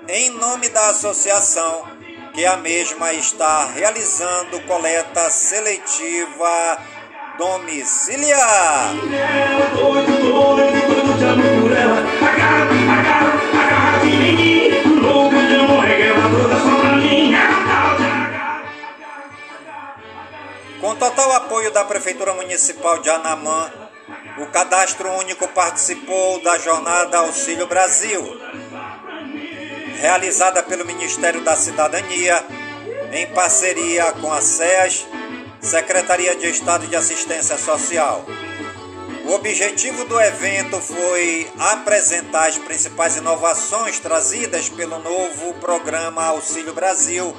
em 0.09 0.30
nome 0.30 0.68
da 0.68 0.90
associação, 0.90 1.88
que 2.32 2.47
a 2.47 2.57
mesma 2.57 3.12
está 3.12 3.66
realizando 3.66 4.61
coleta 4.61 5.28
seletiva 5.28 6.78
domiciliar. 7.36 8.93
Total 21.03 21.32
apoio 21.32 21.72
da 21.72 21.84
Prefeitura 21.84 22.32
Municipal 22.32 23.00
de 23.00 23.11
Anamã, 23.11 23.72
o 24.38 24.46
Cadastro 24.46 25.11
Único 25.18 25.48
participou 25.48 26.40
da 26.40 26.57
Jornada 26.59 27.18
Auxílio 27.18 27.66
Brasil, 27.66 28.22
realizada 30.00 30.62
pelo 30.62 30.86
Ministério 30.86 31.40
da 31.40 31.57
Cidadania, 31.57 32.44
em 33.11 33.26
parceria 33.34 34.12
com 34.12 34.32
a 34.32 34.40
SEAS, 34.40 35.05
Secretaria 35.61 36.36
de 36.36 36.48
Estado 36.48 36.86
de 36.86 36.94
Assistência 36.94 37.59
Social. 37.59 38.24
O 39.24 39.32
objetivo 39.32 40.05
do 40.05 40.20
evento 40.20 40.80
foi 40.80 41.50
apresentar 41.59 42.46
as 42.46 42.59
principais 42.59 43.16
inovações 43.16 43.98
trazidas 43.98 44.68
pelo 44.68 45.00
novo 45.00 45.53
programa 45.55 46.26
Auxílio 46.26 46.72
Brasil 46.72 47.34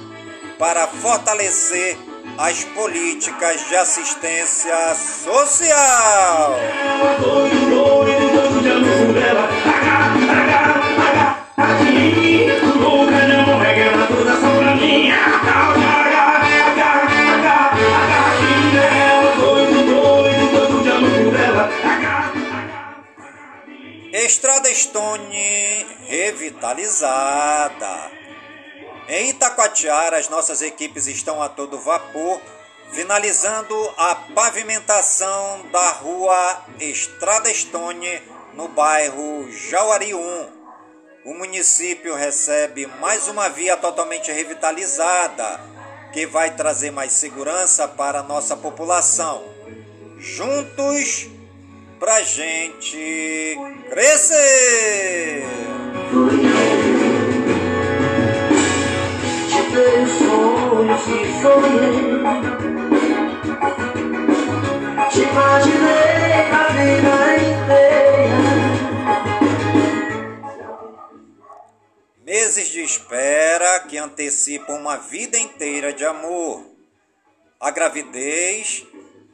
para 0.60 0.86
fortalecer 0.86 1.98
as 2.38 2.64
políticas 2.66 3.68
de 3.68 3.76
assistência 3.76 4.96
social. 4.96 6.56
Estrada 24.14 24.74
Stone 24.74 25.86
revitalizada. 26.08 28.23
Em 29.08 29.30
Itacoatiara, 29.30 30.18
as 30.18 30.30
nossas 30.30 30.62
equipes 30.62 31.08
estão 31.08 31.42
a 31.42 31.50
todo 31.50 31.78
vapor, 31.78 32.40
finalizando 32.92 33.76
a 33.98 34.16
pavimentação 34.16 35.66
da 35.72 35.90
rua 35.92 36.62
Estrada 36.80 37.54
Stone, 37.54 38.22
no 38.54 38.70
bairro 38.70 39.52
Jauari 39.52 40.14
1. 40.14 40.48
O 41.26 41.34
município 41.34 42.16
recebe 42.16 42.86
mais 43.02 43.28
uma 43.28 43.50
via 43.50 43.76
totalmente 43.76 44.32
revitalizada, 44.32 45.60
que 46.14 46.26
vai 46.26 46.56
trazer 46.56 46.92
mais 46.92 47.12
segurança 47.12 47.88
para 47.88 48.20
a 48.20 48.24
nossa 48.24 48.56
população. 48.56 49.44
Juntos, 50.18 51.28
pra 52.00 52.22
gente 52.22 53.58
crescer! 53.90 55.44
De 59.74 59.80
teus 59.80 60.10
sonhos 60.20 61.02
que 61.04 61.42
sonhei 61.42 62.22
Te 65.10 65.20
imaginei 65.20 66.34
a 66.52 66.68
vida 66.68 67.16
inteira. 67.38 68.38
Meses 72.24 72.68
de 72.68 72.82
espera 72.84 73.80
que 73.90 73.98
antecipam 73.98 74.76
uma 74.76 74.98
vida 74.98 75.40
inteira 75.40 75.92
de 75.92 76.06
amor. 76.06 76.64
A 77.60 77.72
gravidez 77.72 78.86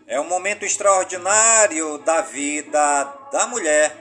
é 0.08 0.22
um 0.22 0.30
momento 0.30 0.64
extraordinário 0.64 1.98
da 1.98 2.22
vida 2.22 3.04
da 3.30 3.46
mulher. 3.48 3.94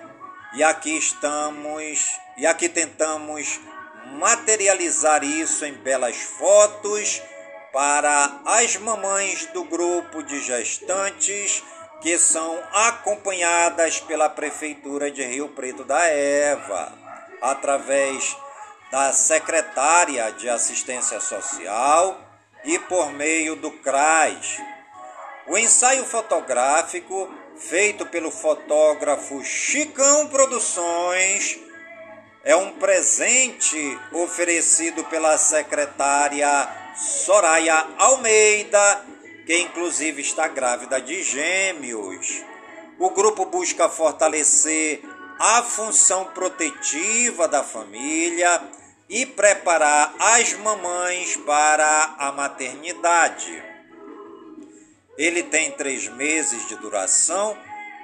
E 0.55 0.62
aqui 0.62 0.97
estamos 0.97 2.20
e 2.36 2.47
aqui 2.47 2.68
tentamos 2.68 3.59
materializar 4.13 5.23
isso 5.25 5.65
em 5.65 5.73
belas 5.75 6.17
fotos 6.17 7.23
para 7.73 8.41
as 8.45 8.77
mamães 8.77 9.47
do 9.47 9.65
grupo 9.65 10.23
de 10.23 10.41
gestantes 10.41 11.63
que 12.01 12.19
são 12.19 12.63
acompanhadas 12.73 14.01
pela 14.01 14.29
prefeitura 14.29 15.11
de 15.11 15.25
Rio 15.25 15.49
Preto 15.49 15.85
da 15.85 16.05
Eva 16.05 16.93
através 17.43 18.37
da 18.91 19.13
secretária 19.13 20.31
de 20.33 20.49
Assistência 20.49 21.21
Social 21.21 22.21
e 22.65 22.79
por 22.79 23.13
meio 23.13 23.57
do 23.57 23.71
CRAS. 23.71 24.61
O 25.47 25.57
ensaio 25.57 26.05
fotográfico, 26.05 27.29
feito 27.57 28.07
pelo 28.07 28.31
fotógrafo 28.31 29.43
Chicão 29.45 30.29
Produções, 30.29 31.59
é 32.45 32.55
um 32.57 32.72
presente 32.72 33.99
oferecido 34.12 35.05
pela 35.05 35.36
secretária 35.36 36.49
Soraya 36.97 37.86
Almeida, 37.99 39.05
que 39.47 39.59
inclusive 39.59 40.22
está 40.22 40.49
grávida 40.49 41.01
de 41.01 41.22
gêmeos. 41.22 42.43
O 42.99 43.11
grupo 43.11 43.45
busca 43.47 43.89
fortalecer 43.89 45.03
a 45.39 45.62
função 45.62 46.26
protetiva 46.26 47.47
da 47.47 47.62
família 47.62 48.61
e 49.09 49.24
preparar 49.24 50.14
as 50.18 50.53
mamães 50.55 51.36
para 51.36 52.16
a 52.18 52.32
maternidade. 52.32 53.62
Ele 55.16 55.43
tem 55.43 55.72
três 55.72 56.09
meses 56.09 56.68
de 56.68 56.76
duração, 56.76 57.57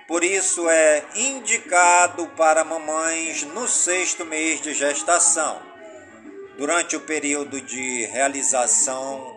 por 0.07 0.23
isso 0.23 0.69
é 0.69 1.05
indicado 1.15 2.27
para 2.37 2.65
mamães 2.65 3.43
no 3.43 3.67
sexto 3.67 4.25
mês 4.25 4.61
de 4.61 4.75
gestação. 4.75 5.61
Durante 6.59 6.95
o 6.95 7.01
período 7.01 7.61
de 7.61 8.05
realização 8.07 9.35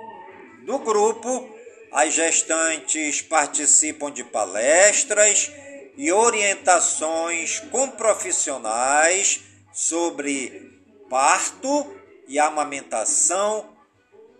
do 0.66 0.78
grupo, 0.80 1.50
as 1.92 2.14
gestantes 2.14 3.22
participam 3.22 4.12
de 4.12 4.24
palestras 4.24 5.52
e 5.96 6.12
orientações 6.12 7.60
com 7.72 7.90
profissionais 7.90 9.42
sobre 9.74 10.72
parto 11.10 11.96
e 12.28 12.38
amamentação, 12.38 13.70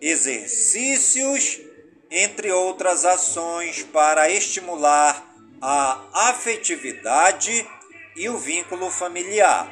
exercícios, 0.00 1.58
entre 2.10 2.52
outras 2.52 3.04
ações 3.04 3.82
para 3.82 4.30
estimular 4.30 5.27
a 5.60 6.00
afetividade 6.30 7.66
e 8.16 8.28
o 8.28 8.38
vínculo 8.38 8.90
familiar, 8.90 9.68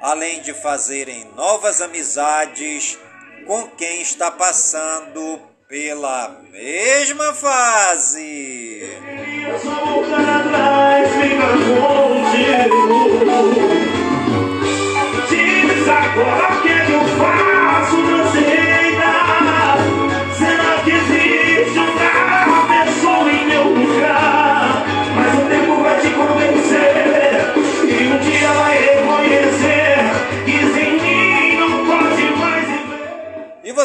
além 0.00 0.40
de 0.42 0.52
fazerem 0.54 1.24
novas 1.36 1.80
amizades 1.80 2.98
com 3.46 3.68
quem 3.70 4.02
está 4.02 4.30
passando 4.30 5.40
pela 5.68 6.28
mesma 6.50 7.34
fase. 7.34 8.80
Eu 8.82 9.58
atrás. 10.28 10.96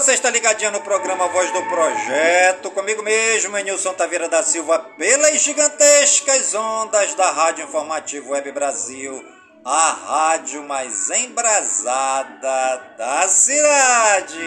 Você 0.04 0.14
está 0.14 0.32
ligadinho 0.32 0.72
no 0.72 0.82
programa 0.82 1.28
Voz 1.28 1.52
do 1.52 1.62
Projeto, 1.66 2.72
comigo 2.72 3.04
mesmo, 3.04 3.56
Nilson 3.58 3.94
Taveira 3.94 4.28
da 4.28 4.42
Silva, 4.42 4.80
pelas 4.98 5.40
gigantescas 5.40 6.56
ondas 6.56 7.14
da 7.14 7.30
Rádio 7.30 7.66
Informativo 7.66 8.32
Web 8.32 8.52
Brasil, 8.52 9.24
a 9.64 9.92
rádio 9.92 10.64
mais 10.64 11.08
embrasada 11.12 12.82
da 12.98 13.28
cidade. 13.28 14.40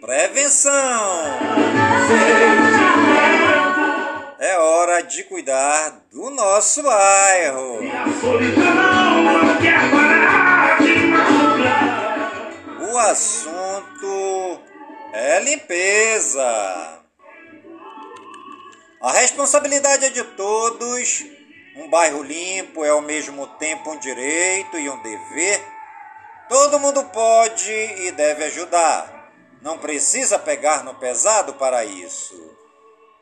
Prevenção! 0.00 0.70
É 4.42 4.56
hora 4.56 5.02
de 5.02 5.22
cuidar 5.24 6.00
do 6.10 6.30
nosso 6.30 6.82
bairro. 6.82 7.80
O 12.90 12.98
assunto 13.00 14.60
é 15.12 15.40
limpeza. 15.40 17.02
A 19.02 19.12
responsabilidade 19.12 20.06
é 20.06 20.08
de 20.08 20.24
todos. 20.24 21.22
Um 21.76 21.90
bairro 21.90 22.22
limpo 22.22 22.82
é 22.82 22.88
ao 22.88 23.02
mesmo 23.02 23.46
tempo 23.58 23.90
um 23.90 23.98
direito 23.98 24.78
e 24.78 24.88
um 24.88 25.02
dever. 25.02 25.62
Todo 26.48 26.80
mundo 26.80 27.04
pode 27.12 27.70
e 27.70 28.10
deve 28.12 28.44
ajudar. 28.44 29.30
Não 29.60 29.76
precisa 29.76 30.38
pegar 30.38 30.82
no 30.82 30.94
pesado 30.94 31.52
para 31.52 31.84
isso. 31.84 32.59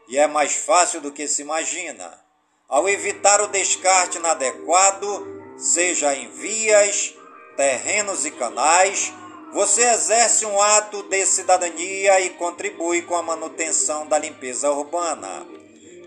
E 0.09 0.17
é 0.17 0.27
mais 0.27 0.55
fácil 0.55 1.03
do 1.03 1.13
que 1.13 1.29
se 1.29 1.43
imagina. 1.43 2.19
Ao 2.67 2.89
evitar 2.89 3.43
o 3.43 3.49
descarte 3.49 4.17
inadequado, 4.17 5.55
seja 5.59 6.15
em 6.15 6.31
vias, 6.31 7.15
terrenos 7.57 8.25
e 8.25 8.31
canais, 8.31 9.13
você 9.53 9.83
exerce 9.83 10.47
um 10.47 10.61
ato 10.61 11.03
de 11.05 11.27
cidadania 11.27 12.21
e 12.21 12.31
contribui 12.31 13.03
com 13.03 13.17
a 13.17 13.23
manutenção 13.23 14.07
da 14.07 14.19
limpeza 14.19 14.71
urbana. 14.71 15.47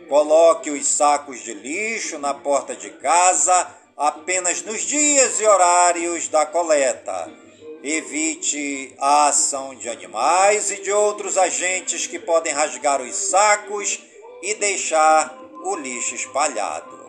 Coloque 0.09 0.69
os 0.69 0.87
sacos 0.87 1.39
de 1.39 1.53
lixo 1.53 2.17
na 2.17 2.33
porta 2.33 2.75
de 2.75 2.89
casa 2.89 3.67
apenas 3.95 4.63
nos 4.63 4.81
dias 4.81 5.39
e 5.39 5.45
horários 5.45 6.27
da 6.27 6.45
coleta. 6.45 7.40
Evite 7.83 8.93
a 8.99 9.29
ação 9.29 9.73
de 9.73 9.89
animais 9.89 10.69
e 10.69 10.81
de 10.83 10.91
outros 10.91 11.35
agentes 11.35 12.05
que 12.05 12.19
podem 12.19 12.53
rasgar 12.53 13.01
os 13.01 13.15
sacos 13.15 13.99
e 14.43 14.53
deixar 14.53 15.35
o 15.63 15.75
lixo 15.75 16.13
espalhado. 16.13 17.01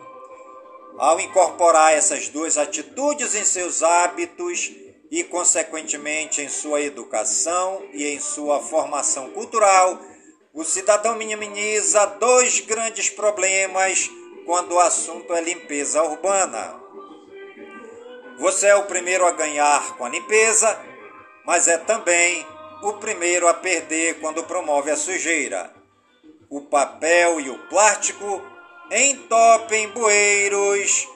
Ao 0.97 1.19
incorporar 1.19 1.93
essas 1.93 2.27
duas 2.27 2.57
atitudes 2.57 3.35
em 3.35 3.45
seus 3.45 3.83
hábitos 3.83 4.71
e, 5.11 5.23
consequentemente, 5.23 6.41
em 6.41 6.49
sua 6.49 6.81
educação 6.81 7.83
e 7.93 8.07
em 8.07 8.19
sua 8.19 8.59
formação 8.59 9.29
cultural, 9.29 9.99
o 10.53 10.63
cidadão 10.63 11.15
minimiza 11.15 12.05
dois 12.19 12.59
grandes 12.61 13.09
problemas 13.09 14.09
quando 14.45 14.73
o 14.73 14.79
assunto 14.79 15.33
é 15.33 15.41
limpeza 15.41 16.03
urbana. 16.03 16.82
Você 18.43 18.67
é 18.67 18.75
o 18.75 18.83
primeiro 18.83 19.25
a 19.25 19.31
ganhar 19.31 19.95
com 19.95 20.03
a 20.03 20.09
limpeza, 20.09 20.77
mas 21.45 21.69
é 21.69 21.77
também 21.77 22.45
o 22.81 22.91
primeiro 22.91 23.47
a 23.47 23.53
perder 23.53 24.19
quando 24.19 24.43
promove 24.43 24.91
a 24.91 24.97
sujeira. 24.97 25.71
O 26.49 26.59
papel 26.59 27.39
e 27.39 27.49
o 27.49 27.57
plástico 27.69 28.41
entopem 28.91 29.87
bueiros 29.91 31.07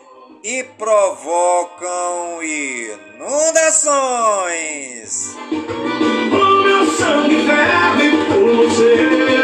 e 0.42 0.64
provocam 0.78 2.42
inundações. 2.42 3.76
O 6.32 6.64
meu 6.64 6.90
sangue 6.96 7.46
ferve 7.46 8.12
por 8.26 8.56
você. 8.56 9.37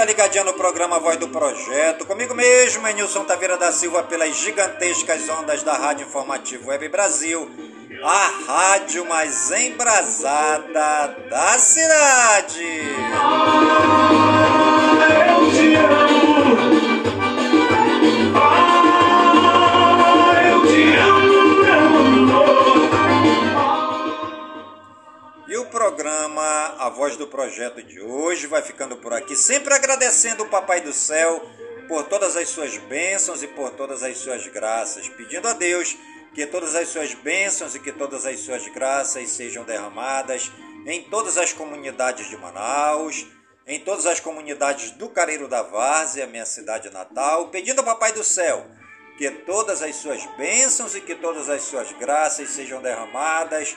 está 0.00 0.04
ligadinho 0.06 0.44
no 0.44 0.54
programa 0.54 0.98
Voz 0.98 1.18
do 1.18 1.28
Projeto, 1.28 2.06
comigo 2.06 2.34
mesmo, 2.34 2.88
Enilson 2.88 3.22
Taveira 3.24 3.58
da 3.58 3.70
Silva, 3.70 4.02
pelas 4.02 4.34
gigantescas 4.34 5.28
ondas 5.28 5.62
da 5.62 5.76
Rádio 5.76 6.06
Informativo 6.06 6.70
Web 6.70 6.88
Brasil, 6.88 7.50
a 8.02 8.30
rádio 8.46 9.04
mais 9.06 9.50
embrasada 9.50 11.16
da 11.28 11.58
cidade. 11.58 12.80
Programa 25.90 26.76
A 26.78 26.88
Voz 26.88 27.16
do 27.16 27.26
Projeto 27.26 27.82
de 27.82 28.00
hoje 28.00 28.46
vai 28.46 28.62
ficando 28.62 28.96
por 28.96 29.12
aqui, 29.12 29.34
sempre 29.34 29.74
agradecendo 29.74 30.44
o 30.44 30.48
Papai 30.48 30.80
do 30.80 30.92
Céu 30.92 31.44
por 31.88 32.04
todas 32.04 32.36
as 32.36 32.48
suas 32.48 32.76
bênçãos 32.76 33.42
e 33.42 33.48
por 33.48 33.72
todas 33.72 34.04
as 34.04 34.16
suas 34.18 34.46
graças, 34.46 35.08
pedindo 35.08 35.48
a 35.48 35.52
Deus 35.52 35.96
que 36.32 36.46
todas 36.46 36.76
as 36.76 36.88
suas 36.90 37.12
bênçãos 37.14 37.74
e 37.74 37.80
que 37.80 37.90
todas 37.90 38.24
as 38.24 38.38
suas 38.38 38.68
graças 38.68 39.30
sejam 39.30 39.64
derramadas 39.64 40.52
em 40.86 41.02
todas 41.02 41.36
as 41.36 41.52
comunidades 41.52 42.28
de 42.28 42.36
Manaus, 42.36 43.26
em 43.66 43.80
todas 43.80 44.06
as 44.06 44.20
comunidades 44.20 44.92
do 44.92 45.08
Careiro 45.08 45.48
da 45.48 45.62
Várzea, 45.62 46.24
minha 46.24 46.46
cidade 46.46 46.88
natal, 46.90 47.48
pedindo 47.48 47.80
ao 47.80 47.84
Papai 47.84 48.12
do 48.12 48.22
Céu 48.22 48.64
que 49.18 49.28
todas 49.28 49.82
as 49.82 49.96
suas 49.96 50.24
bênçãos 50.36 50.94
e 50.94 51.00
que 51.00 51.16
todas 51.16 51.48
as 51.50 51.62
suas 51.62 51.90
graças 51.98 52.48
sejam 52.50 52.80
derramadas 52.80 53.76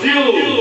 Quatorze, 0.00 0.57